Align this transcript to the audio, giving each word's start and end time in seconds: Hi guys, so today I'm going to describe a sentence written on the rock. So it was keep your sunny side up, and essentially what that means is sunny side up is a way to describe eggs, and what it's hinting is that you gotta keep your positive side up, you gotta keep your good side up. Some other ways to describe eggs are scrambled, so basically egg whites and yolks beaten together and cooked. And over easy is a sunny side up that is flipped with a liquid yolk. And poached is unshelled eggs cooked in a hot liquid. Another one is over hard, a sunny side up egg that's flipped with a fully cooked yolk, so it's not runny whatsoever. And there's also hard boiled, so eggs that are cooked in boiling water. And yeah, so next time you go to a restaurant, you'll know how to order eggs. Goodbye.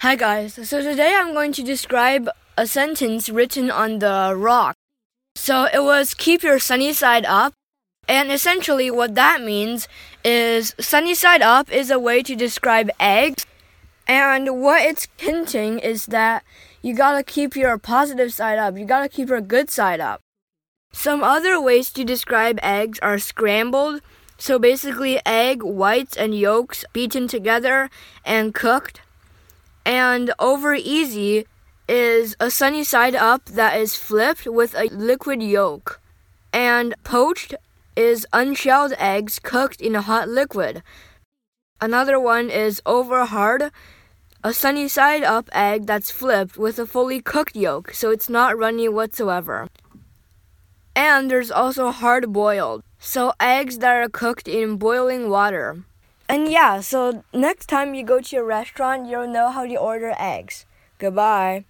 Hi 0.00 0.16
guys, 0.16 0.54
so 0.66 0.80
today 0.80 1.14
I'm 1.14 1.34
going 1.34 1.52
to 1.52 1.62
describe 1.62 2.30
a 2.56 2.66
sentence 2.66 3.28
written 3.28 3.70
on 3.70 3.98
the 3.98 4.32
rock. 4.34 4.74
So 5.34 5.66
it 5.66 5.82
was 5.82 6.14
keep 6.14 6.42
your 6.42 6.58
sunny 6.58 6.94
side 6.94 7.26
up, 7.26 7.52
and 8.08 8.32
essentially 8.32 8.90
what 8.90 9.14
that 9.16 9.42
means 9.42 9.88
is 10.24 10.74
sunny 10.80 11.14
side 11.14 11.42
up 11.42 11.70
is 11.70 11.90
a 11.90 11.98
way 11.98 12.22
to 12.22 12.34
describe 12.34 12.88
eggs, 12.98 13.44
and 14.08 14.62
what 14.62 14.80
it's 14.80 15.06
hinting 15.18 15.78
is 15.80 16.06
that 16.06 16.44
you 16.80 16.94
gotta 16.94 17.22
keep 17.22 17.54
your 17.54 17.76
positive 17.76 18.32
side 18.32 18.56
up, 18.56 18.78
you 18.78 18.86
gotta 18.86 19.10
keep 19.10 19.28
your 19.28 19.42
good 19.42 19.68
side 19.68 20.00
up. 20.00 20.22
Some 20.94 21.22
other 21.22 21.60
ways 21.60 21.90
to 21.90 22.04
describe 22.04 22.58
eggs 22.62 22.98
are 23.00 23.18
scrambled, 23.18 24.00
so 24.38 24.58
basically 24.58 25.20
egg 25.26 25.62
whites 25.62 26.16
and 26.16 26.34
yolks 26.34 26.86
beaten 26.94 27.28
together 27.28 27.90
and 28.24 28.54
cooked. 28.54 29.02
And 29.90 30.32
over 30.38 30.72
easy 30.72 31.46
is 31.88 32.36
a 32.38 32.48
sunny 32.48 32.84
side 32.84 33.16
up 33.16 33.46
that 33.46 33.76
is 33.76 33.96
flipped 33.96 34.46
with 34.46 34.72
a 34.76 34.84
liquid 34.84 35.42
yolk. 35.42 36.00
And 36.52 36.94
poached 37.02 37.56
is 37.96 38.24
unshelled 38.32 38.92
eggs 38.98 39.40
cooked 39.40 39.80
in 39.80 39.96
a 39.96 40.02
hot 40.02 40.28
liquid. 40.28 40.84
Another 41.80 42.20
one 42.20 42.50
is 42.50 42.80
over 42.86 43.24
hard, 43.24 43.72
a 44.44 44.52
sunny 44.52 44.86
side 44.86 45.24
up 45.24 45.50
egg 45.52 45.86
that's 45.86 46.12
flipped 46.12 46.56
with 46.56 46.78
a 46.78 46.86
fully 46.86 47.20
cooked 47.20 47.56
yolk, 47.56 47.92
so 47.92 48.12
it's 48.12 48.28
not 48.28 48.56
runny 48.56 48.88
whatsoever. 48.88 49.66
And 50.94 51.28
there's 51.28 51.50
also 51.50 51.90
hard 51.90 52.32
boiled, 52.32 52.84
so 53.00 53.32
eggs 53.40 53.78
that 53.78 53.96
are 53.96 54.08
cooked 54.08 54.46
in 54.46 54.76
boiling 54.76 55.28
water. 55.28 55.82
And 56.30 56.48
yeah, 56.48 56.78
so 56.78 57.24
next 57.34 57.66
time 57.66 57.92
you 57.92 58.04
go 58.04 58.20
to 58.20 58.36
a 58.36 58.44
restaurant, 58.44 59.08
you'll 59.08 59.26
know 59.26 59.50
how 59.50 59.66
to 59.66 59.74
order 59.74 60.14
eggs. 60.16 60.64
Goodbye. 60.96 61.64